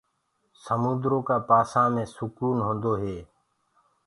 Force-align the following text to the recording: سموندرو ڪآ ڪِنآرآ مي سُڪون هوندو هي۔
سموندرو 0.63 1.19
ڪآ 1.27 1.37
ڪِنآرآ 1.49 1.83
مي 1.93 2.03
سُڪون 2.15 2.57
هوندو 2.67 2.93
هي۔ 3.01 3.17